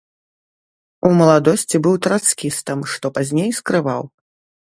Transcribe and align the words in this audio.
У 1.09 1.11
маладосці 1.19 1.81
быў 1.89 1.95
трацкістам, 2.07 2.79
што 2.93 3.05
пазней 3.17 3.51
скрываў. 3.61 4.03